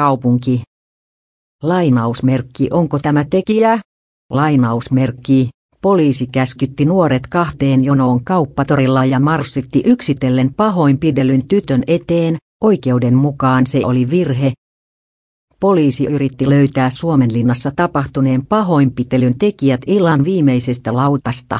[0.00, 0.62] kaupunki.
[1.62, 3.80] Lainausmerkki onko tämä tekijä?
[4.30, 5.48] Lainausmerkki.
[5.82, 13.80] Poliisi käskytti nuoret kahteen jonoon kauppatorilla ja marssitti yksitellen pahoinpidellyn tytön eteen, oikeuden mukaan se
[13.84, 14.52] oli virhe.
[15.60, 21.58] Poliisi yritti löytää Suomenlinnassa tapahtuneen pahoinpitelyn tekijät illan viimeisestä lautasta.